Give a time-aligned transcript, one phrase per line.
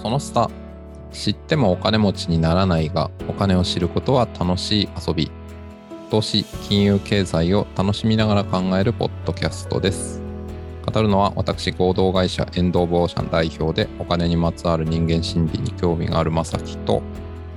[0.00, 0.50] その下
[1.12, 5.30] 知ってもお金持ちにならないがお金を知ることは楽しい遊び
[6.10, 10.22] 投資金融経済を楽しみながら考えるポッドキャストです
[10.86, 17.02] 語るのは私合同会社エンド・オブ・オーシャン代表でお金にまつわる人間心理に興味があるまさきと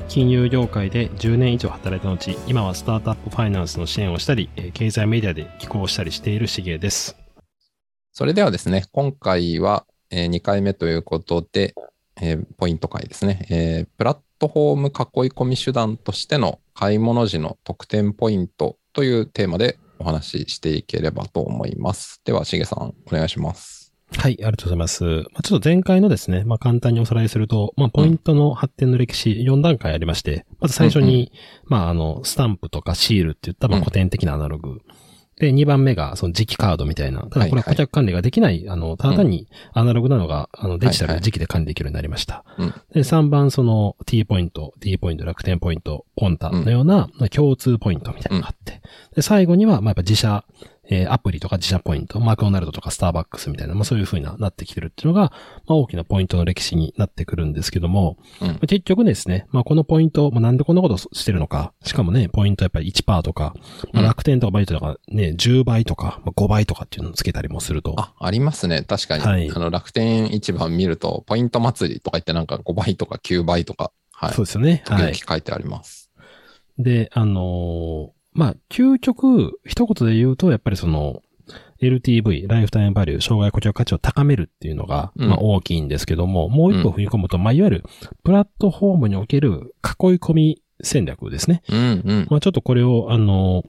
[0.10, 7.18] 金融業界で10年以上働いた後、今はスタートアップファイナンスの支援をしたり、経済メディアで寄稿したりしているしげです。
[8.12, 11.74] それではですね、今回は2回目ということで、
[12.22, 22.22] えー、ポイント回ですね、えー、プラットフォーム囲い込み手段としての買い物時の特典ポイントというテーマでお話ししていければと思います。
[22.26, 23.94] では、しげさん、お願いします。
[24.18, 25.04] はい、ありがとうございます。
[25.04, 31.30] まあ、ちょっと前回のですね、まあ、簡単におさらいすると、まあ、ポイントの発展の歴史4段階ありまして、まず最初に、うんうん、
[31.66, 34.82] まあ、あの、スタンプとかシールっていった、まあ、古典的なアナログ。
[35.38, 37.22] うんで、2番目が、その磁気カードみたいな。
[37.24, 42.44] ただこれは顧客管理ができない、はいはい、あの、ただ単にアナログなのが、うん、あの、デジタルで磁気で管理できるようになりました。
[42.46, 48.82] はいはい、で、3番、その T ポイント、D ポイント、楽天ポイント、ポンタのような、共通ポイントみたいなのがあって。
[49.16, 50.46] で、最後には、まあ、やっぱ自社、
[50.90, 55.32] えー、アプリとか自社ポイント、マクドナルドとかスターバックスみたいな、まあそういう風になってきてるっていうのが、
[55.66, 63.54] まあ大きなポイントの歴史になってくるんですけども、うん、結局ですね、まあこのポイント、まあなんでこんなことしてるのか、しかもね、ポイントやっぱり1%とか、
[63.94, 67.96] まあ、楽天とかバイトとかね、10倍とか、まあ、5倍とかっていうのをつけたりもすると。
[67.98, 68.84] あ、ありますね。
[68.84, 69.24] 確かに。
[69.24, 74.34] はい、あの楽天市場見ると、ポイント祭りとか言ってなんか5倍とか9倍とか、はい。
[74.34, 74.84] そうですよね。
[74.88, 75.16] はい。
[75.16, 76.12] 書いてあります。
[76.78, 81.22] で、あのー、まあ、究極、一言で言うと、やっぱりその、
[81.82, 87.84] LTV、ライフタイムバリュー、障害顧客価値を高めるっていうのが、まあ大きいんですけども、もう一歩踏み込むと、まあいわゆる、
[88.24, 91.62] プラットフォームにおける囲い込み戦略ですね。
[91.70, 93.64] うんうん、まあちょっとこれを、あの、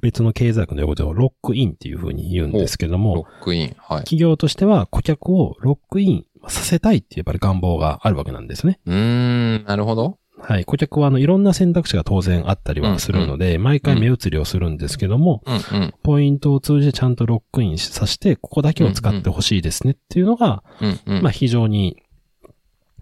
[0.00, 3.76] 別の経済学の用語ではロックインっていうふうに言うんですけども、ロックイン。
[3.78, 3.98] はい。
[4.00, 8.78] 企業としては顧客をロックインさせたいっていうやっぱり願望があるわけなんですね。
[8.86, 10.19] うーん、なるほど。
[10.50, 10.64] はい。
[10.64, 15.54] 顧客は、あの、いろんな選択肢が当然あったりはするので、うんうん、毎回目移りをするんですけども、うん。
[15.54, 22.02] うん、ポイントを通じてちゃんとロックインさせて、ここだけを使ってほしいですねっていうのが、うんうん、まあ、非常に、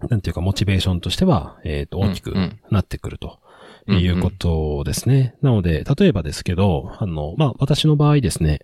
[0.09, 2.35] なんていうか、モチベーションとしては、えっ、ー、と、大きく
[2.69, 3.39] なってくると。
[3.87, 5.35] いうことですね。
[5.41, 8.59] なので、例えばですけど、あの、まあ、私の場合ですね、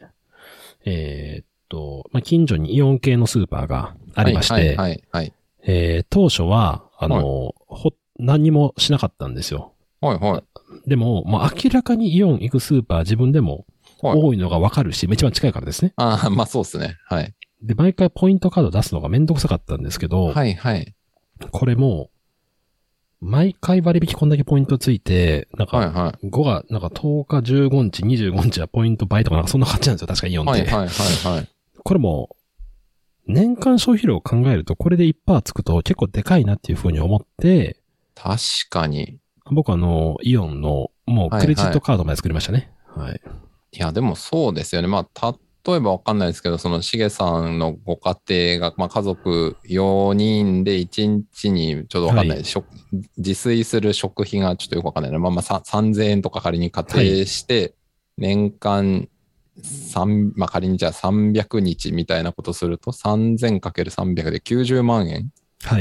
[0.86, 9.74] えー、っと、まあ、近所にイオン系のスーパーがありまして、はい、はい、はい、えー、当初は、あの、はい、ほ何にもしなかったんですよ。
[10.02, 10.40] はいは
[10.86, 10.90] い。
[10.90, 13.66] でも、まあ、明らかにイオン行くスーパー自分でも
[14.02, 15.94] 多いのがわかるし、一番近いからですね。
[15.96, 16.98] ああ、 まあそうですね。
[17.08, 17.34] はい。
[17.62, 20.94] で、毎回ポイントカード出すのがめんどくさかったんですけど、はいはい。
[21.52, 22.10] これも、
[23.22, 30.08] 毎回割引こんだけポイントついて、なんか、5が、なんか10日、15日、25日はポイント倍とかなんかそんな感じなんですよ。
[30.08, 30.62] 確かイオンって。
[30.62, 31.48] はいはいはいはい。
[31.84, 32.36] これも、
[33.28, 37.78] 年間消費量を考えると、これで1%つくと結構でかいなっていうふうに思って、
[38.16, 38.40] 確
[38.70, 39.20] かに。
[39.52, 42.72] 僕あの、イオンの、もうクレジットカードまで作りましたね。
[42.96, 43.22] はい、はい。
[43.74, 44.88] いや、でもそうですよね。
[44.88, 45.38] まあ、
[45.68, 48.18] 例えばわかんないですけど、そのしげさんのご家
[48.58, 52.46] 庭が、まあ家族4人で1日にちょっとわかんない、はい、
[53.18, 55.18] 自炊する食費がちょっとよくわかんないな。
[55.18, 57.74] まあまあ3000円とか仮に仮定して、
[58.18, 59.10] 年間
[59.64, 65.32] 3、まあ仮にじゃあ300日みたいなことすると、3000×300 で90万円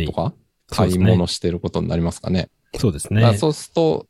[0.07, 0.33] とか、
[0.69, 2.51] 買い物してることになりますかね。
[2.79, 3.37] そうですね。
[3.37, 4.07] そうすると、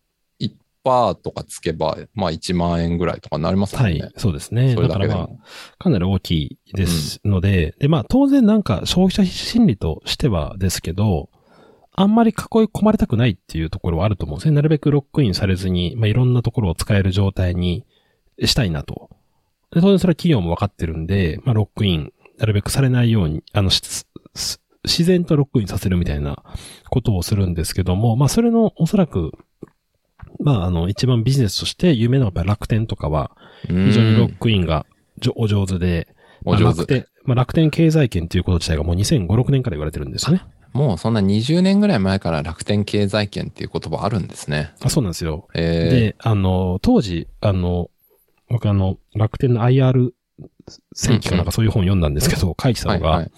[0.85, 4.01] 1%とかつけば、まあ1万円ぐらいとかなりますもんね。
[4.01, 4.75] はい、そうですね。
[4.75, 5.29] それだからまあ、
[5.79, 11.31] かなり大きいですので、うん、で、まあ当然なんか消費者心理としてはですけど、
[11.97, 14.55] あんまり囲い込まれたくないっていうところはあると思うんですね。
[14.55, 17.85] なるべくロックインされずに、まあいろんなところを使える状態に
[18.45, 19.11] したいなと。
[19.73, 23.71] で当然それは企業も分かってるんで、まあロックイン、なるべくされないように、あの、
[24.85, 26.43] 自然とロックインさせるみたいな
[26.91, 29.33] ことをするんですけども、まあそれのおそらく、
[30.41, 33.33] まああの一番ビジネスとして有名なのは楽天とかは、
[33.67, 34.87] 非常にロックインが
[35.37, 36.09] お上手で、
[36.45, 36.81] お上手。
[36.81, 40.43] 楽天、まあ、楽天経済圏ということ自体がもう2005、6年から言われてるんですね。
[40.75, 44.75] もうそんな20年ぐらい前から楽天経済圏っていう言葉あるんですね。
[44.83, 45.49] あそうなんですよ。
[45.55, 47.91] えー、で、あの、当時、あの、
[48.49, 50.11] 僕あの、楽天の IR
[50.95, 53.31] 戦記かなんかそういう本読んだんですけど、書いてたのが、はいはい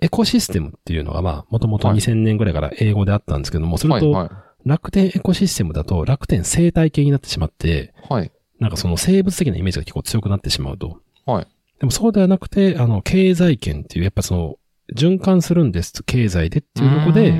[0.00, 4.30] エコシステムっていうのがまあ、もともと2000年ぐらいから英語であったんですけども、それと、
[4.64, 8.30] 楽天エコシステムだと楽天生態系になってしまって、はい。
[8.58, 11.00] なんかその生物的なイメージが結構強くなってしまうと。
[11.24, 11.46] はい。
[11.78, 14.56] でもそうではなくて、あの、経済圏っていう、やっぱその、
[14.94, 17.32] 循環するんです、経済でっていうとこで、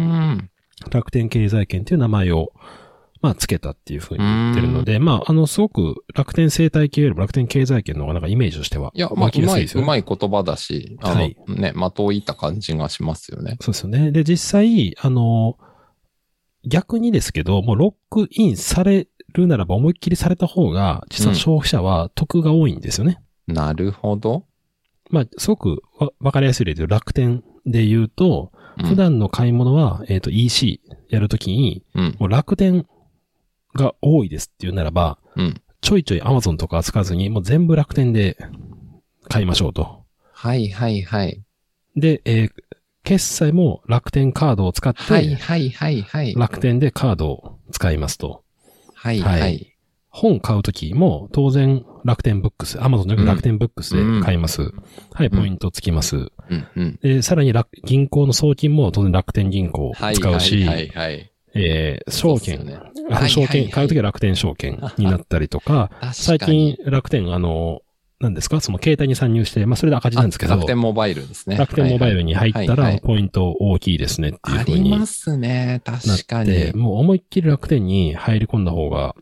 [0.91, 2.53] 楽天経済圏っていう名前を、
[3.21, 8.93] まあ、つけたっていうふうに言ってるので、まあ、あの、すごく楽天生態系よりも楽天経済圏の方がなんかイメージとしては。
[8.95, 13.59] いや、まあ、うまい、うまい言葉だし、あの、はいね、的を置いた感じがしますよね。
[13.61, 14.11] そうですよね。
[14.11, 15.59] で、実際、あの、
[16.67, 23.21] 逆にですけど、もうロックインされるならば思いっきりされた方が、実は消費者は得が多いんですよね。
[23.47, 24.47] なるほど。
[25.11, 30.81] まあ、すごくわわかりやすい例で楽天で言うと、うん普段の買い物は、えっ、と、EC
[31.11, 31.85] やるときに、
[32.19, 32.87] 楽天
[33.75, 35.63] が多いですっていうならば、うん。
[35.81, 38.37] ちょいちょい Amazon とか扱わずに、もう全部楽天で
[39.29, 40.05] 買いましょうと。
[40.33, 41.43] はいはいはい。
[41.97, 42.51] で、えー
[43.03, 46.35] 決済も楽天カードを使って、はいはいはいはい。
[46.35, 48.45] 楽天でカードを使いますと。
[48.95, 49.67] はいははいい。
[50.11, 54.73] 本買うときも当然楽天ブックス、Amazon の楽天ブックスで買います。
[55.15, 56.17] はい、ポイントつきます。
[56.17, 56.31] うん
[56.77, 56.99] うん。
[57.03, 61.30] で、さらに楽銀行の送金も当然楽天銀行使うし、はいはいはい。
[61.55, 62.79] えー証券、ね
[63.11, 66.07] あの証券、はいはいはい買うときは楽天証券になったりとか、か
[66.47, 67.81] に近楽天、あの、
[68.21, 68.61] 何ですか？
[68.61, 71.57] その携帯に参入して、まあそれで赤字なんですけど、あ楽天モバイルですね。
[71.57, 75.81] 楽天モバイルに入ったらポイント大きいですねっていうあふうになっりますね。
[75.85, 76.81] 確かて、に。
[76.81, 79.17] もう思いっきり楽天に入り込んだ方が、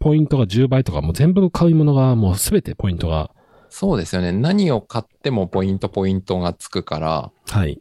[0.00, 3.30] ポイントが10倍とか、もう全部買い物がもうすべてポイントが、
[3.68, 4.32] そうですよね。
[4.32, 7.80] 何を買ってもポイントポイントがつくから、はい。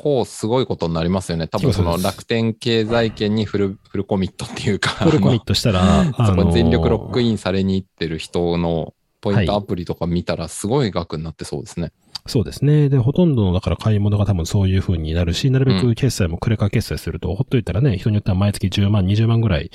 [0.00, 1.46] 結構すごいことになりますよね。
[1.46, 7.40] 多分その楽天経済圏にフル、フルコミットっていうか、フルコミットしたら、そこに全力ロックイン。
[7.40, 11.92] されに行ってる人のポイントアプリとか見たらすごい額になってそうですね。
[12.26, 12.88] そうですね。
[12.88, 19.70] で、ほとんどの、だから買い物が多分そういう風になるし、なるべうく決済もクレカ決済すると、ほっといたらね、人によっては毎月10万、20万ぐらい、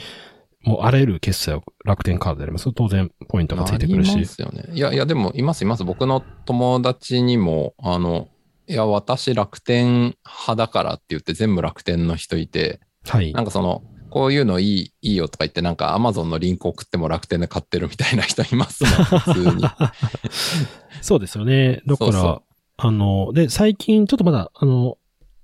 [0.62, 4.28] もうあらゆる決済を楽天カードでやりますと当然ポイントがついてくるしありま。
[4.28, 4.66] すよね。
[4.72, 5.84] いやいや、でもいますいます。
[5.84, 8.28] 僕の友達にも、あの、
[8.68, 13.42] いや、私楽天派だからって言って全部楽天の人いて、はいな。
[13.42, 19.64] んかその、こういうのいい、いいよとか言って、なんか Amazon のリンク送っても楽天で買ってるみたいな人いますもん、普通に。
[21.02, 21.82] そうですよね。
[21.86, 22.42] だから、そうそう
[22.78, 24.98] あの、で、最近、ちょっとまだ、あの、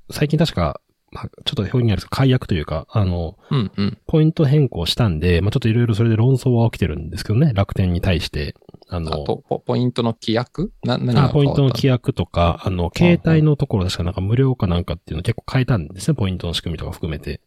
[0.09, 3.97] 最近確か、まあ、ちょっと表現あるんですけど、解約というか、あの、うんうん。
[4.07, 8.55] ポイント変更したんで、まあ、ちょっといろいろそれで論争は起きてるんですけどね、楽天に対して。
[8.89, 10.71] ああの、とポ、ポイントの規約？
[10.83, 17.41] な、何があポイントの規約約とか、あの、携帯のところ確かなんか無料かなんかっていうのを結構変えたんですね、ポイントの仕組みとか含めて。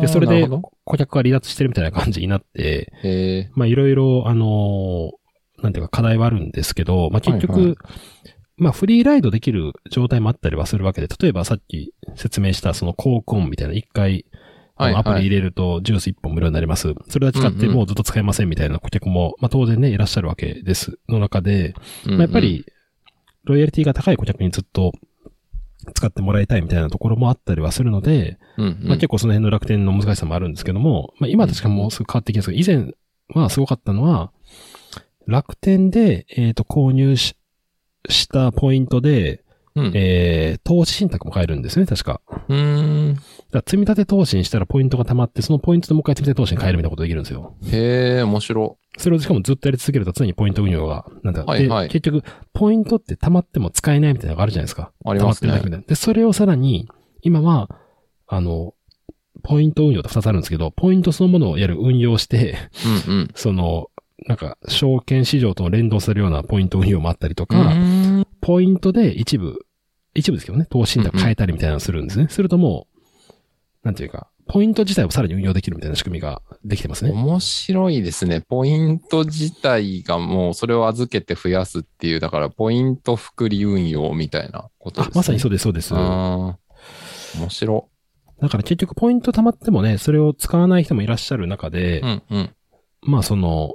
[0.00, 0.48] で、それで
[0.84, 5.10] 顧客が離脱してるみたいな感じになって、まあいろいろ、あのー
[5.62, 7.76] なんていうか課題はあるんですけど、まあ結局、はいはい
[8.60, 14.26] まあフリーライドできる状態もあったりはするわけで、例えばさっき説明したそのコークオンみたいな一回、
[14.78, 16.94] のアプリ入れるとジュース1本無料になります。
[17.08, 20.98] それだけ使ってもうずっと使えませんみたいな顧客も、まあ当然ね、いらっしゃるわけです。
[21.08, 21.74] の中で、
[22.06, 22.64] まあやっぱ、り、
[23.44, 24.92] ロイヤリティが高い顧客にずっと
[25.94, 32.94] 使ってもらいたいみたいなところもあったりはするので、まあ結構その辺の楽天の難しさもあるんですけども、まあ今は確かもうすぐ変わってきますけど、以前
[33.34, 34.32] はすごかったのは、
[35.26, 37.36] 楽天で、えっ、と、購入し
[38.10, 39.44] したポイントで、
[39.76, 42.20] うんえー、投資信託も買えるんですね、確か。
[42.48, 43.14] うーん。
[43.52, 47.54] だ積み立て投資にしたらポイントが溜まって、そのポイントでもう一回積み立て投資に変えるみたいなことができるんですよ。
[47.70, 48.78] へえ、面白。
[48.98, 54.92] それをしかもずっとやり続けると常にポイント運用が、なんだ、はいはいで結局、ポイントって溜まっても使えないみたいなのがあるじゃないですか。
[55.04, 55.88] ありますね溜まってるだけで。
[55.88, 56.88] で、それをさらに、
[57.22, 57.68] 今は、
[58.26, 58.74] あの、
[59.42, 62.56] ポイント運用って2つあるんですけど、ポイントそのものをやる運用して、
[63.08, 63.28] うんうん。
[63.34, 63.89] その、
[64.26, 67.74] なんか、証券市場と連動するようなポイント運用もあったりとうか、
[68.40, 69.66] ポイントで一部、
[70.14, 72.26] 一部ですけどね、投資信託変えたりみたいなのをするんですね。
[72.28, 73.36] するともう、
[73.82, 77.12] なんていうか、ポイント自体をさらに運用できるみたいな仕組みができてますね。
[77.12, 78.40] 面白いですね。
[78.40, 85.12] ポイント自体がもうそれを預けて増やすっていう、だからポイント複利運用みたいなことですね。
[85.14, 85.94] あまさにそうです、そうです。
[85.94, 87.88] あー面白。
[88.40, 92.50] だから結局ポイント貯まってもね、それを使わない人もいらっしゃる中で、うんうん。
[93.02, 93.74] まあその、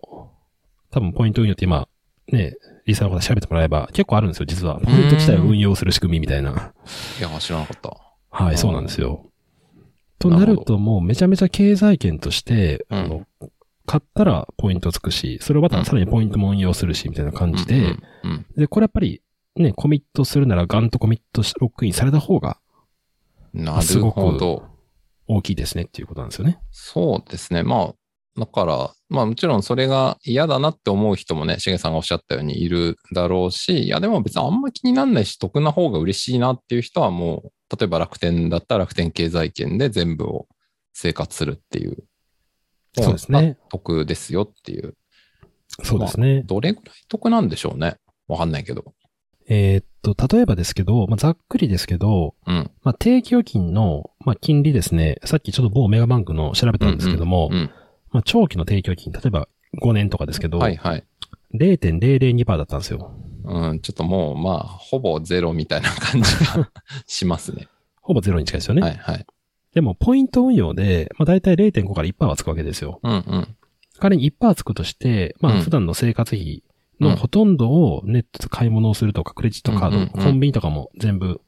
[0.96, 1.90] 多分ポイント運用って今、
[2.32, 4.80] ね、リサの方調べてもらえば結構あるんですよ、実は。
[4.80, 6.72] ポイント自体を運用する仕組みみたいな。
[7.20, 7.98] いや、知らなかった。
[8.30, 9.30] はい、そうなんですよ。
[10.20, 13.28] となるともうめちゃめちゃ経済圏として、うんあの、
[13.86, 19.22] 買ったらポイントつくし、それをまたさらにポイントも運用するし、みたいな感じで、うんうんで、これやっぱり
[19.58, 22.58] ね、コミットするならガンとコミットしロックインされた方が
[23.54, 24.64] うんなるほど。
[25.28, 26.60] 大きいですねっていうことなんですよね。
[26.72, 27.64] そうですね。
[27.64, 27.94] まあ、
[28.38, 40.48] だから、まあもちろんそれが嫌だなって思う人もね、しげさんがおっしゃったようにいるだろうし、いやでも別にあんま気になんないし、得な方が嬉しいなっていう人はもう、例えば楽天だったら楽天経済圏で全部を
[40.94, 42.04] 生活するっていう。
[42.94, 43.58] そうですね。
[43.70, 44.96] 得ですよっていう。
[45.84, 46.44] そうですね。
[46.44, 47.98] どれぐらい得なんでしょうね。
[48.27, 48.94] わかんないけど。
[49.48, 52.72] えーっと、例えばですけど、まあ、ざっくりですけど、うん。
[52.84, 57.70] まあ、定期預金の、まあ、金利ですね、さっきちょっと某メガバンクの調べたんですけども、うん。
[58.16, 59.50] まあ、長期の提供金、例えば
[59.82, 61.04] 5年とかですけど、はいはい。
[61.54, 63.12] 0.002%だったんですよ。
[63.44, 66.72] うん、ちょっともう、まあ、ほぼゼロみたいな感じが
[67.06, 67.68] しますね。
[68.02, 68.82] ほぼゼロに近いですよね。
[68.82, 69.26] はいはい。
[69.74, 73.02] でも、ポイント運用で、まあ、大体0.5から1%はつくわけですよ。
[73.04, 73.56] うんうん。
[74.00, 76.64] 仮に1%つくとして、まあ、うん普段の生活費
[77.02, 81.42] のほとんどをネットで買い物をするとか、クレジットカード、うんうんうんコンビニとかも全部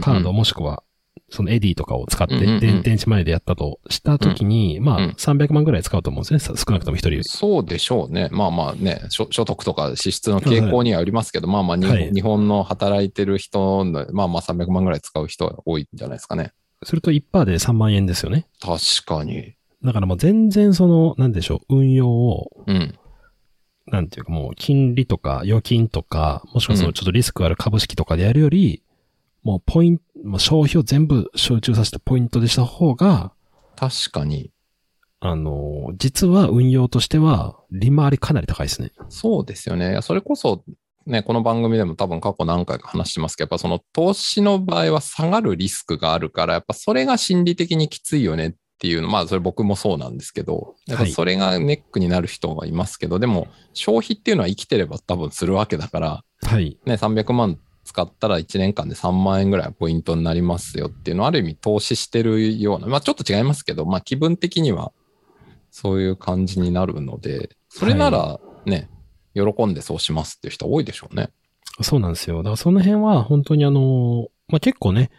[0.00, 0.82] カードもしくは、
[1.30, 6.40] そのエディとかを使って、電電子マネーでやったとしたときに、まあ、うん300万ぐらい使うと思うんですね。
[6.40, 7.22] さ少なくとも一人。
[7.22, 8.28] そうでしょうね。
[8.32, 16.52] まあまあね、所所得とか支出の傾向にはありますけど、まあまあに、はい日本の働いてる人の、まあまあ300万ぐらい使う人は多いんじゃないですかね。
[16.82, 18.46] すると1%で3万円ですよね。
[18.60, 19.54] 確かに。
[19.84, 22.94] だからもう全然その、なんでしょう、運用を、うん。
[23.86, 28.82] なんていうかもう金利とか預金とか、もしくはそのちょっとリスクある株式とかでやるより、
[29.42, 33.32] もうポイント、まあ消費を全部集中させたポイントでした方が、
[33.76, 34.50] 確かに。
[35.20, 38.92] あの、実は運用としては利回りかなり高いですね。
[39.08, 39.98] そうですよね。
[40.02, 40.64] それこそ、
[41.06, 56.78] ね、この番組でも多分過去何回か話してますけど、やっぱその投資の場合は下がるリスクがあるから、やっぱそれが心理的にきついよねっていうの、まあそれ僕もそうなんですけど、やっぱそれがネックになる人がいますけど、でも消費っていうのは生きてれば多分するわけだから、はい。
[56.86, 64.92] ね、300万使ったら1年間で3万円ぐらいポイントになりますよっていうのはある意味投資してるような、まあちょっと違いますけど、まあ気分的には
[65.70, 68.90] そういう感じになるので、それならね、
[69.34, 71.30] 喜んでそうしますっていう人多いでしょうね。
[71.82, 72.38] そうなんですよ。
[72.38, 75.10] だからその辺は本当にあの、まあ、結構ね、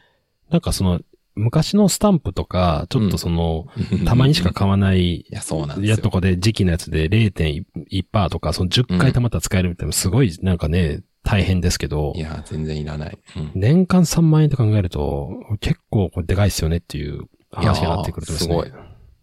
[0.49, 0.99] なんかその、
[1.33, 3.67] 昔のスタンプとか、ちょっとその、
[4.05, 5.95] たまにしか買わないいや、そうなんですよ。
[5.95, 13.17] やとかで時期のやつで0.1%とか、その10回たまったら使えるみたいな、すごいなんかね、大変ですけどい、や、全然いらない。
[13.37, 18.55] うん年間3万円って考えると、結構これでかいっすよねっていう話になってくるとですね。
[18.55, 18.69] いやー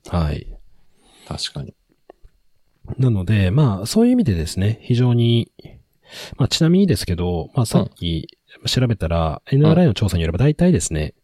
[0.04, 0.46] すはい。
[1.26, 1.74] 確かに。
[2.98, 5.52] なので、まあ、そういう意味でですね、非常に、
[6.36, 11.14] まあ、ちなみにですけど、まあ、さっき調べたら、NRI の調査によれば大体ですね、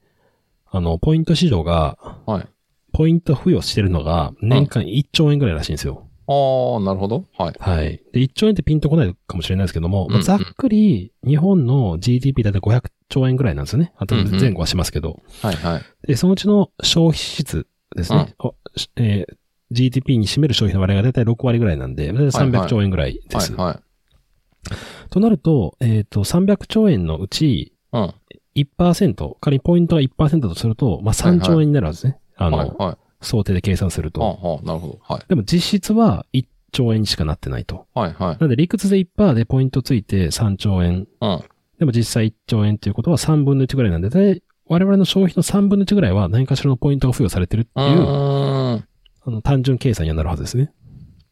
[0.70, 2.48] あの、ポイント市場が、はい。
[2.92, 6.06] ポイント付与してるのが、年間1兆円ぐらいらしいんですよ。
[6.26, 7.24] ああ、なるほど。
[7.36, 7.54] はい。
[7.58, 8.02] はい。
[8.12, 13.92] で、1兆円ってピンとこないかもしれないですけども、うんまあざっくり、日本の GDP だいたい500兆円ぐらいなんですよね。
[13.96, 15.22] あとうんうん前後はしますけど。
[15.42, 15.82] はいはい。
[16.06, 18.34] で、そのうちの消費支出ですね。
[18.38, 19.34] おしえー
[19.70, 23.52] GDP に占める消費の割合がだいたい6割ぐらいなんで、だいたいはいはい300兆円ぐらいです。
[23.54, 25.10] はいはい。
[25.10, 28.14] となると、えっ、と、300兆円のうちうん。
[28.56, 32.18] 1%、仮にポイントが1%とすると、まあ3兆円になるはずね。
[32.36, 32.96] あの、はいはい。
[33.24, 34.20] 想定で計算すると。
[34.20, 34.98] はあはあ、なるほど。
[35.02, 35.22] はい。
[35.28, 37.86] でも実質は1兆円にしかなってないと。
[37.94, 38.34] はいはい。
[38.34, 41.06] なので理屈で1%でポイントついて3兆円。
[41.20, 41.44] うん。
[41.78, 48.84] でも実際1兆円ということは3分の1ぐらいなんで、で我々の消費の3分の1ぐらいは何かしらのポイントが付与されてるってういう。
[49.26, 50.72] あの単純計算にはなるはずですね。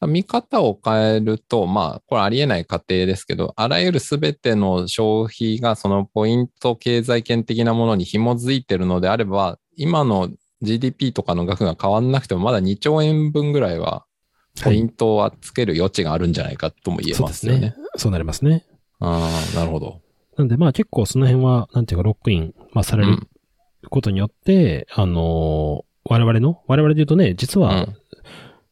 [0.06, 10.28] 見方を変えると、まあ、これありえない過程ですけど、あらゆるすべての消費がそのポイント経済圏的なものに紐づいてるのであれば、今の
[10.62, 14.04] GDP とかの額が変わんなくても、まだ2兆円分ぐらいは、
[14.62, 17.60] ポイントはつける余地があるんじゃないかとも言えそうですますよね。
[17.70, 17.74] ね。
[17.96, 18.66] そうなりますね。
[19.00, 20.00] ああ、なるほど。
[20.36, 23.18] なんでまあ結構その辺は、なんていうかロックイン、まあされる
[23.90, 27.96] ことによって、あのー我々の、我々で言うとね、実はうん。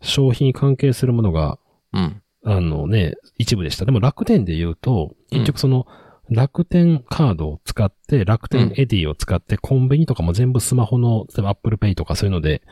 [0.02, 1.59] 消費に関係するものが、
[1.92, 2.23] うん。
[2.44, 3.85] あのね、一部でした。
[3.85, 5.87] でも楽天で言うと、うん結局その、
[6.31, 12.63] 楽天カードを使って、楽天エディを使って、コンビニとかも全部スマホの、例えば Apple Pay とかそういうので、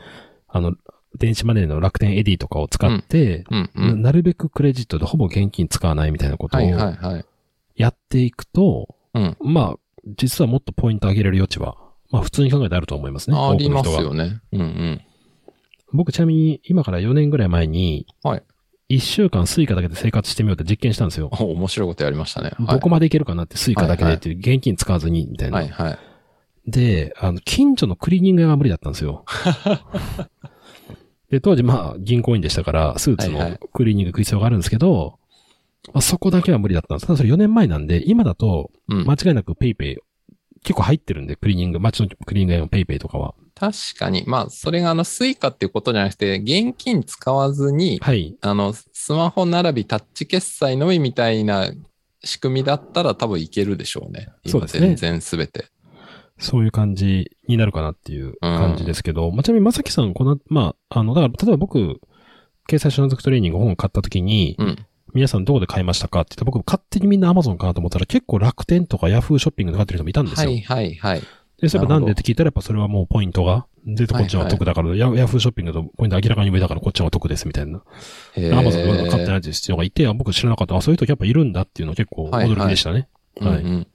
[0.47, 0.73] あの、
[1.17, 3.69] 電子マネーの楽天エディとかを使って、うん。
[3.75, 4.01] うん。
[4.01, 7.25] なるべくクレジットでほぼ現金使わないみたいなことをはいはいはい。
[7.75, 9.37] やっていくと、うん。
[9.41, 9.75] まあ、
[10.17, 11.75] 実はもっとポイント上げれる余地は、
[12.11, 13.37] まあ普通に考えてあると思いますね。
[13.37, 14.41] ありますよね。
[14.51, 15.01] うんうん。
[15.91, 18.43] 僕ちなみに今から4年ぐらい前に、はい。
[18.89, 21.29] 1週間スイカだけで生活してみようって実験したんですよ。
[21.31, 22.51] お面白いことやりましたね。
[22.57, 25.57] はいどこまでいけるかなってスイカだけでっていう現金使わずにみたいな。
[25.57, 25.99] はいはい。
[26.65, 29.25] で、あの、近所のクリーニング屋が無理だったんですよ。
[31.29, 35.19] で、当時まあ銀行員でしたから、スーツのクリーニング行く必要があるんですけど、
[35.93, 37.07] まあ、そこだけは無理だったんです。
[37.07, 39.05] ただそれ4年前なんで、今だとうん。
[39.05, 39.97] 間違いなくペイペイ
[40.63, 43.35] 結構入ってるんで、クリーニング、街のクリーニング屋のペイペイとかは。
[43.59, 44.23] 確かに。
[44.25, 48.37] まあ、それがあの、スイカっていうことじゃなくて、現金使わずに、はい。
[48.39, 51.69] あの、スマホ並びタッチ決済のみみたいな
[52.23, 54.29] 仕組みだったら多分いけるでしょうね。
[54.45, 55.65] 今そうですね全然すべて。
[56.37, 61.99] そういう感じになるかなっていう感じですけど、まあ、ちなみにまさきさん、この、まあ、あの、だから、例えば僕、
[62.67, 64.85] 経済所属トレーニング本を買った時に、うん。
[65.13, 70.49] 皆さんどこで買いましたかって言って、僕勝手にみんな Amazon かなと思ったら結構楽天とか Yahoo ショッピングで買ってる人もいたんですよ。
[70.49, 71.21] はいはいはい。
[71.61, 77.81] で、そればなるほどなんでって聞いたらやっぱそれはもうポイントがで、こっちは得だから、ヤヤフーショッピングだとポイント明らかに上だからこっちは得ですみたいな。
[78.35, 79.27] へアマゾンで買ってい。
[79.27, 80.75] ないっていうのがいて、あ僕知らなかった。
[80.75, 83.07] あ、そういう人やっぱいるんだっていうのは結構驚きでしたね。
[83.39, 83.57] はい。
[83.59, 83.87] うんうん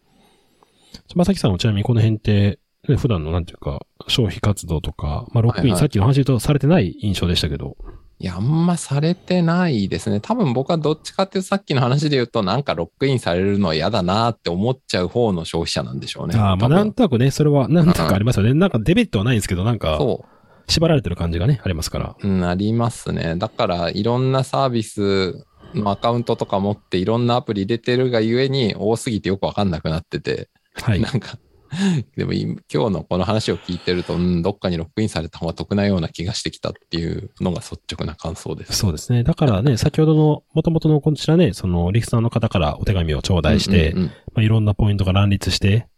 [1.17, 7.77] まさきさんはちなみにこの辺って、ね普段のなんていうか、消費活動とか、まあ、ロックイン、はいはいさっきの話とされてない印象でしたけど。
[8.19, 10.21] いや、あんまされてないですね。
[10.21, 16.39] 多分僕はどっちかっていうとさっきの話で言うと、なんかロックインされるのは嫌だなって思っちゃう方の消費者なんでしょうね。
[16.39, 18.55] ああ、まあ、なんとなくね、それは、なんとなくありますよね。
[18.55, 20.25] なんかデメリットはないんですけど、なんか、そ
[20.67, 22.17] 縛られてる感じがね、ありますから。
[22.23, 23.35] う、うん、ありますね。
[23.37, 25.45] だから、いろんなサービス
[25.75, 31.11] のアカウントとか持って、いろんなアプリ入れてるがゆえに多すぎてよくわかんなくなってて、はいな。
[31.13, 31.37] んか、
[32.17, 38.75] でもい今日のこの話を聞いてると、うん、どっかにロックインされた方が得なような気がしてきたっていうのが率直な感想です。
[38.75, 39.23] そうですね。
[39.23, 45.89] だからね、 先ほどの、元々のこちらね、その、リスナーの方からお手紙を頂戴して、うんうんうんまあ、いろんなポイントが乱立して、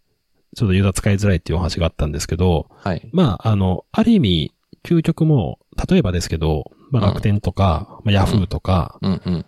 [0.57, 3.09] ちょっとユーザー使いづらいっていうお話があったんですけど、はい。
[3.13, 4.53] まあ、あの、ある意味、
[4.85, 9.47] 究極も、例えばですけど、まあ、うん楽天とか、まあ、ヤフーとか、うんうん。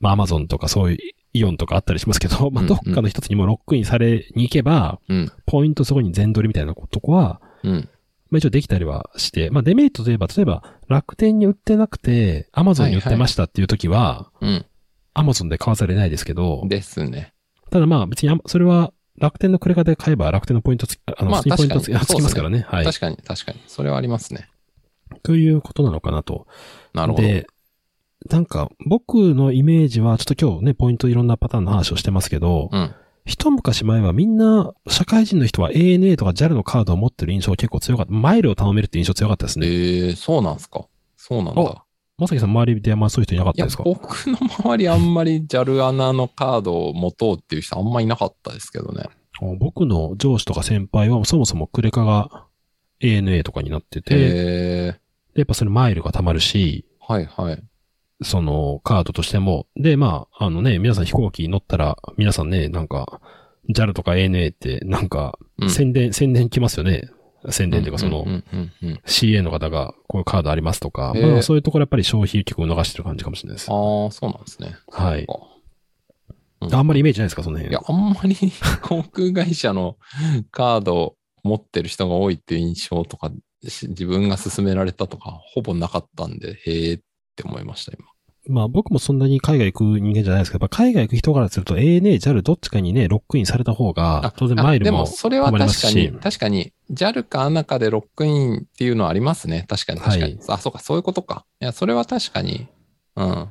[0.00, 0.98] まあ、アマゾンとかそういう
[1.32, 5.32] イオンとかあったりしますけど、まあ、どっかの一つにもロックインされに行けば、うん。
[5.46, 7.88] ポイントそこに全取りみたいなとこは、うん。
[8.30, 14.66] まあ一応できたりはして、まあデメリットといえば、例えば楽天に売ってなくて、アマゾンに売ってましたっていう時は、うん。
[15.14, 17.32] アマゾンで買わざるを得ないですけど、ですね。
[17.70, 22.64] ただまあ別にそれは楽天のクレカで買えば楽天のポイントつき、あの、まあ普通にポイントつきますからね。
[22.68, 22.84] はい。
[22.84, 23.60] 確かに、確かに。
[23.66, 24.48] それはありますね。
[25.22, 26.46] ということなのかなと。
[26.94, 27.24] なるほど。
[27.26, 27.46] で、
[28.28, 32.94] なんか僕のイメージは、ちょっと今日ね、ポイントいろんなパターンの話をしてますけど、うん。
[33.24, 38.12] 一昔前はみんな、社会人の人は ANA とか JAL のカードを持ってる印象結構強かった。
[38.12, 39.66] マイルを頼めるって印象強かったですえね。
[40.12, 40.86] ー、そうなんすか。
[41.16, 41.84] そうなんだあ。
[42.18, 49.04] まさきさん周りであんまそういう人いなかったですか、僕の周りあんまり JAL アナのカードを持とうっていう人あんまいなかったですけどね。
[49.58, 52.44] 僕の上司とか先輩はそもそもクレカが
[53.00, 55.00] ANA とかになってて、でえ
[55.34, 57.62] やっぱそれマイルが貯まるし、ー、はいはい。
[58.22, 63.20] そのカードとしても、で、まあ、あのね、皆さん飛行機乗ったら、皆さんね、なんか、
[63.72, 67.08] JAL とか ANA ってなんか、うん宣伝、宣伝来ますよね。
[67.48, 69.00] 宣伝というかそのうん、うんうんうん。
[69.06, 73.70] CA の方がこういうカードありますとか、へーまあそういうところやっぱり消費結構逃してる感じかもしれないです。
[73.70, 74.76] ああ、そうなんですね。
[74.90, 75.26] はい
[76.62, 77.70] そっかあんまりイメージないですか、その辺。
[77.70, 78.36] いや、あんまり
[78.82, 79.96] 航空会社の
[80.50, 83.32] カードを持ってる人が多いっていう印象とか、
[83.66, 86.98] し自分が勧められたとか、ほぼなかったんで、へえっ
[87.34, 88.09] て思いました、今。
[88.50, 99.66] まあ僕もそんなに海外行く人間じゃないですけど、海外行く人からすると ANA、JAL どっちかにね、ロックインされた方が、当然マイルもあでも、それは確かに、確かに、JAL か ANA かでロックインっていうのはありますね。
[99.68, 100.22] 確かに、確かに。
[100.22, 101.46] はいあ、そうか、そういうことか。
[101.60, 102.66] いや、それは確かに、
[103.16, 103.48] うん。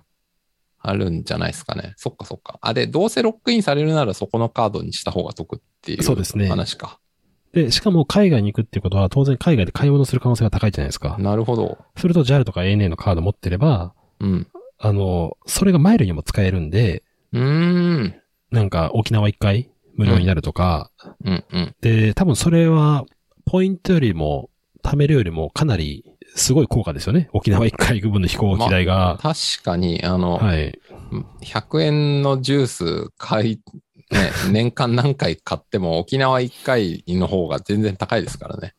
[0.82, 1.94] あるんじゃないですかね。
[1.98, 2.58] そっかそっか。
[2.62, 7.00] あ、で、どうせロックインされるならそこのカードにした方が得っていうそうですね話か。
[7.54, 11.18] で、しかも海外に行くっていうことは当然海外で買い物する可能性が高いじゃないですか。
[11.20, 11.78] なるほど。
[11.98, 14.48] すると JAL とか ANA のカード持ってれば、うん。
[14.80, 18.15] あの、それがマイルにも使えるんで、うーん。
[18.50, 20.89] なんか沖縄一回無料になるとか、
[21.24, 21.76] うんうん。
[21.82, 23.06] で、多分それは、
[23.46, 24.50] ポイントよりも、
[24.82, 27.30] 貯めるよりもかなりすごい効果ですよね。
[27.34, 29.20] 沖縄一回分の飛行機代が。
[29.22, 30.80] 確かに、あの、はい。
[31.44, 33.62] 100円のジュース買い、
[34.12, 38.76] ね、 年間何回買っても沖縄1回の方が全然高いですからね。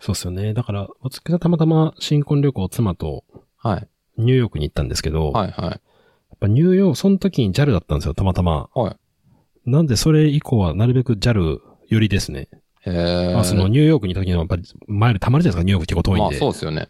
[0.00, 0.54] そうですよね。
[0.54, 3.24] だから、私がたまたま新婚旅行妻と
[3.58, 3.88] はい。
[4.18, 5.70] ニューヨークに行ったんですけど、はいはい。
[5.70, 8.68] やっぱニューヨーク、その時に JAL だったんですよ、たまたま。
[8.74, 9.70] はい。
[9.70, 12.48] なんでそれ以降はなるべく JAL よりですね。
[12.82, 13.34] へえ。
[13.34, 16.38] まあそのニューヨークにいた時にはやっぱりマイル溜まるじゃないですか、ニューヨーク結構遠いんまあで。
[16.38, 16.88] そうですよね。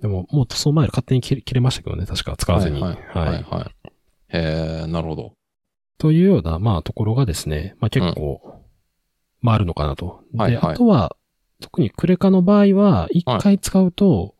[0.00, 2.80] でも、もうそのマイル勝手に切れ切れましたけどね、確か使わずに。
[2.80, 3.28] はいはい。
[3.28, 3.88] はいはい。
[4.28, 5.32] へえ、なるほど。
[5.98, 8.62] というような、まあ、ところがですね、まあ結構、
[9.40, 10.22] まああるのかなと。
[10.32, 11.16] で、はいはいあとは、
[11.60, 14.34] 特にクレカの場合は、一回使うと、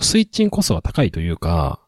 [0.00, 1.80] スイッチングコストが高いというか。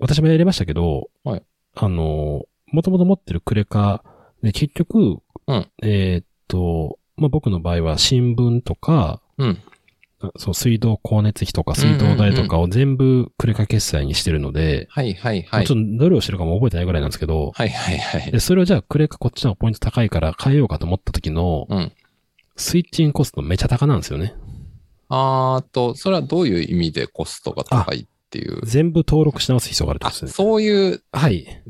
[0.00, 1.42] 私もやりましたけど、はい
[1.74, 4.02] あの、もともと持ってるクレカ、
[4.42, 9.58] で結局、うんえーっと、まあ僕の場合は新聞とか、うん。
[10.36, 15.66] そう、水道光熱費とか水道代とかを全部クレカ決済にしてるので、はいはいはい。
[15.66, 18.32] ちょっとどれをしてるかも覚えてないぐらいなんですけど、はいはいはい。
[18.32, 21.92] で、それをじゃあクレカこっちの方がポイント高いから変えようかと思った時の、うん。
[22.56, 24.34] スイッチングコストめちゃ高なんですよね。
[25.08, 28.60] あーと、それはどういう意味でコストが高いっていう？
[28.64, 30.44] 全部登録し直す必要があるってあ、ことですね。
[30.44, 31.62] そういうはい。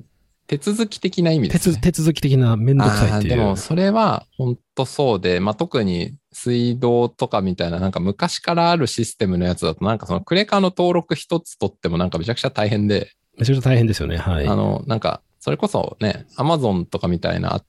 [0.49, 1.83] 手続き的な意味手ですね続。
[1.83, 3.35] 手続き的なめんどくさいあっていう。
[3.35, 14.17] ーでも、それは本当そうで、まあ、特に水道とかみたいな、なんか昔からあるシステムのやつだと、なんかそのクレカの登録一つ取ってもなんかめちゃくちゃ大変で、めちゃくちゃ大変ですよね。
[14.17, 14.47] はい。
[14.49, 17.63] あの、なんか、それこそね、アマゾンとかみたいな、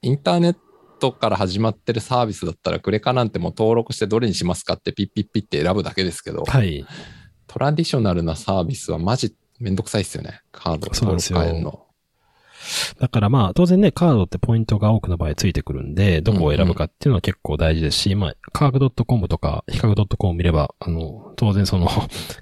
[0.00, 0.56] インターネッ
[1.02, 6.86] トから始まってるサービスだったら、クレカなんてもう登録してどれにしますかってピッピッピッって選ぶだけですけど、はい。
[7.48, 10.40] トラディショナルなサービスはマジめんどくさいっすよね。
[10.52, 11.86] カード登録そうなんですよ変えるの。
[12.98, 21.88] だからまあ、当然ね、カードってポイントが多くの場合ついてくるんで、どこを選ぶかっていうのは結構大事ですし、まあ、カード .com とか、比較 .com を見れば、あの、当然その、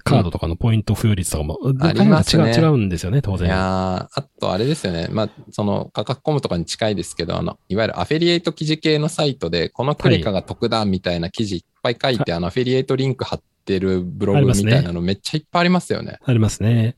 [0.04, 3.48] カードとかのポイント付与率とかも、ありますね違う、んですよね、当い然。
[3.48, 5.08] やーあとあれですよね。
[5.10, 16.18] まあ、その価格コムとかに近いですけど、あの、いわゆるアフィリエイト記事系のサイトで、このクレカが得だみたいな記事いっぱい書いて、あの、アフィリエイトリンク貼ってるブログみたいなのめっちゃいっぱいありますよね。
[16.24, 16.96] ありますね。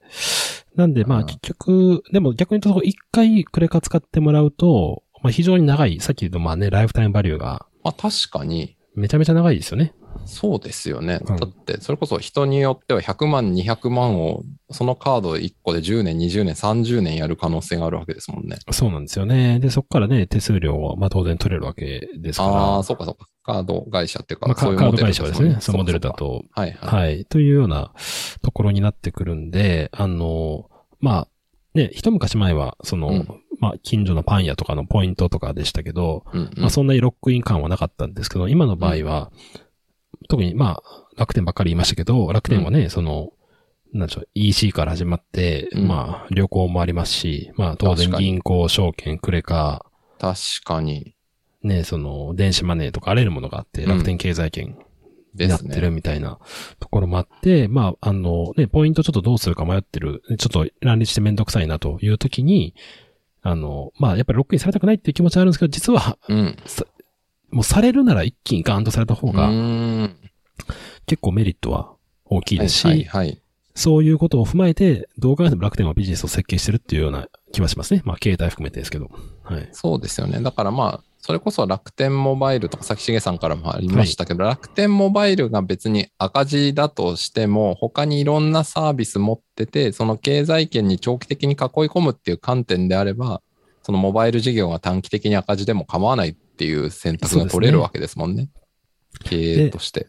[0.76, 9.94] なんで、まうんあ結局、でも逆に言うと、一回クレカ使ってもらうと、まあ非常に長い、さっき言うとまあね、ライフタイムバリューがまあ、確かに、めちゃめちゃ長いですよね。
[10.26, 11.20] そうですよね。
[11.26, 18.58] うんだって、それこそ人によっては100万、200万を、そのカード1個で10年、20年、30年やる可能性があるわけですもんね。
[18.70, 19.58] そうなんですよね。
[19.58, 22.52] で、そこからね、手数料はまあ当然取れるわけですから。
[22.52, 23.26] ああ、そうかそうか。
[23.42, 26.44] カード会社っていうか、まあ、カそういうカード会社はですね、そのモデルだと。
[26.52, 27.00] はいはい。
[27.00, 27.24] はい。
[27.24, 27.92] というような
[28.42, 31.28] ところになってくるんで、あの、まあ、
[31.74, 33.28] ね、一昔前は、その、うん。
[33.59, 36.50] まあ、近所のパン屋とかのポイントとかでしたけど、うんうん。
[36.57, 39.31] まあ、そんなにロックイン感はなかったんですけど、今の場合は、
[40.28, 43.31] 特に、まあ、楽天ばっかり言いましたけど、楽天はね、その、
[43.92, 45.88] なんでしょう、EC から始まって、うん。
[45.88, 49.87] まあ、旅行もありますし、まあ、当然銀行、証券、クレカ、
[50.18, 51.16] 確かに。
[51.62, 54.77] ね、その、電子マネーとかあらゆるものがあって、うん楽天経済圏
[55.35, 55.90] になってるね。
[55.90, 56.38] みたいな
[56.81, 62.75] ところもあって、まあ、あの、ね、ポイントちょっとどうするか迷ってる、ちょっと乱立してめんどくさいなという時に、
[63.42, 66.57] あの、まあ、やっぱりロックインされたくないっていう気持ちはあるんですけど、実は、うん。
[67.51, 69.51] もうされるなら一気にガーンとされた方うが。
[71.07, 71.92] 結構メリットは
[72.25, 73.42] 大きいですし、はいはいはい。
[73.75, 78.03] そういうことを踏まえて、どう考えても楽天はビジネスを設計してるっていうような気はしますね。
[78.05, 79.11] まあ、携帯含めてですけど。
[79.42, 79.68] はい。
[79.72, 80.40] そうですよね。
[80.40, 93.40] だからまあ、それこそ楽天モバイルとか、崎重さんからもありましたけど、楽天モバイルが別に赤字だとしても、他にいろんなサービス持ってて、その経済圏に長期的に囲い込むっていう観点であれば、
[93.85, 98.48] そのモバイル事業が短期的に赤字でも構わないっていう選択が取れるわけですもんね。
[99.22, 100.08] 経営として。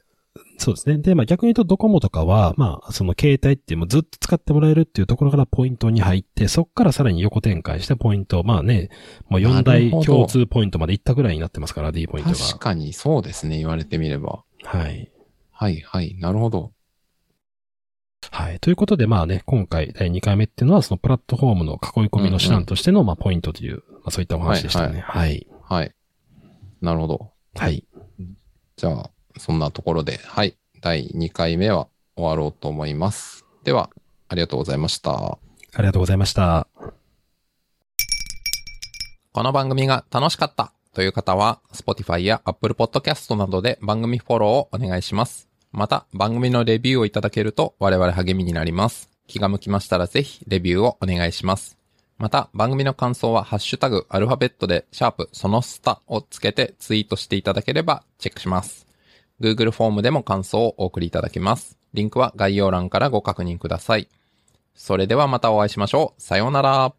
[0.57, 0.97] そうですね。
[0.97, 8.89] で、まあ逆に言うとドコモとかは、まあその携帯っていうもうずっと使ってもらえるっていうところからポイントに入って、そこからさらに横展開してポイント、まあね、
[9.29, 12.37] もう4な大共通ポイントまで行ったぐらいになってますから、D ポイントが。
[12.37, 13.57] 確かにそうですね。
[13.57, 14.43] 言われてみれば。
[14.63, 15.11] はい。
[15.51, 16.15] はいはい。
[16.19, 16.71] なるほど。
[18.31, 18.59] はい。
[18.59, 25.01] ということで、まあね、今回第2回目っていうのは、そのプラットフォームの囲い込みの手段としての、まあポイントという、まあそういったお話でしたね。
[25.01, 25.47] はい。
[25.63, 25.93] はい。
[26.81, 27.31] なるほど。
[27.55, 27.85] はい。
[28.75, 30.55] じゃあ、そんなところで、はい。
[30.81, 33.45] 第2回目は終わろうと思います。
[33.63, 33.89] では、
[34.27, 35.11] ありがとうございました。
[35.13, 35.37] あ
[35.79, 36.67] りがとうございました。
[39.31, 45.49] この番組が楽しかったという方は、Spotify や Apple Podcast などで番組フォローをお願いします。
[45.71, 49.09] また、番組のレビューをいただけると我々励みになります。
[49.27, 51.77] 気が向きましたらぜひレビューをお願いします。
[52.19, 58.82] また、番組の感想はハッシュタグアルファベットでシャープそのスタをつけてツイートしていただければチェックします。
[59.43, 61.77] Google フォームでも感想をお送りいただけます。
[61.93, 64.07] リンクは概要欄からご確認ください。
[64.73, 66.21] それではまたお会いしましょう。
[66.21, 66.93] さようなら。